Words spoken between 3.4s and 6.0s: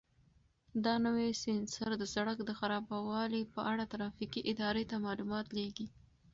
په اړه ترافیکي ادارې ته معلومات لېږي.